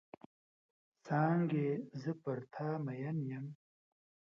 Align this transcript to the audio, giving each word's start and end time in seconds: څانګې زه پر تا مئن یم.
څانګې 1.05 1.67
زه 2.01 2.11
پر 2.21 2.39
تا 2.53 2.67
مئن 2.85 3.17
یم. 3.29 3.45